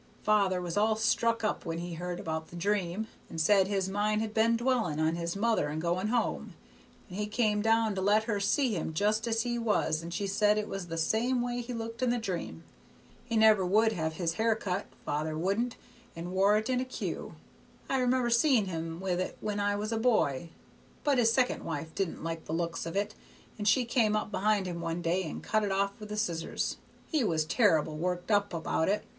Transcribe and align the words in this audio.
Father 0.23 0.59
was 0.59 0.77
all 0.77 0.95
struck 0.95 1.43
up 1.43 1.63
when 1.63 1.77
he 1.77 1.93
heard 1.93 2.19
about 2.19 2.47
the 2.47 2.55
dream, 2.55 3.05
and 3.29 3.39
said 3.39 3.67
his 3.67 3.87
mind 3.87 4.19
had 4.19 4.33
been 4.33 4.57
dwellin' 4.57 4.99
on 4.99 5.13
his 5.15 5.35
mother 5.35 5.67
and 5.67 5.79
going 5.79 6.07
home, 6.07 6.55
and 7.07 7.19
he 7.19 7.27
come 7.27 7.61
down 7.61 7.93
to 7.93 8.01
let 8.01 8.23
her 8.23 8.39
see 8.39 8.73
him 8.75 8.95
just 8.95 9.27
as 9.27 9.43
he 9.43 9.59
was 9.59 10.01
and 10.01 10.11
she 10.11 10.25
said 10.25 10.57
it 10.57 10.67
was 10.67 10.87
the 10.87 10.97
same 10.97 11.39
way 11.43 11.61
he 11.61 11.71
looked 11.71 12.01
in 12.01 12.09
the 12.09 12.17
dream. 12.17 12.63
He 13.25 13.37
never 13.37 13.63
would 13.63 13.91
have 13.91 14.13
his 14.13 14.33
hair 14.33 14.55
cut 14.55 14.87
father 15.05 15.37
wouldn't 15.37 15.75
and 16.15 16.31
wore 16.31 16.57
it 16.57 16.67
in 16.67 16.79
a 16.79 16.83
queue. 16.85 17.35
I 17.87 17.99
remember 17.99 18.31
seeing 18.31 18.65
him 18.65 18.99
with 19.01 19.19
it 19.19 19.37
when 19.39 19.59
I 19.59 19.75
was 19.75 19.91
a 19.91 19.97
boy; 19.97 20.49
but 21.03 21.19
his 21.19 21.31
second 21.31 21.63
wife 21.63 21.93
didn't 21.93 22.23
like 22.23 22.45
the 22.45 22.53
looks 22.53 22.87
of 22.87 22.95
it, 22.95 23.13
and 23.59 23.67
she 23.67 23.85
come 23.85 24.15
up 24.15 24.31
behind 24.31 24.65
him 24.65 24.81
one 24.81 25.03
day 25.03 25.21
and 25.29 25.43
cut 25.43 25.63
it 25.63 25.71
off 25.71 25.91
with 25.99 26.09
the 26.09 26.17
scissors. 26.17 26.77
He 27.05 27.23
was 27.23 27.45
terrible 27.45 27.95
worked 27.97 28.31
up 28.31 28.51
about 28.51 28.89
it. 28.89 29.05